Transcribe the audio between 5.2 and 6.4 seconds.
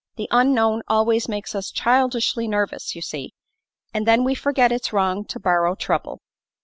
to borrow trouble."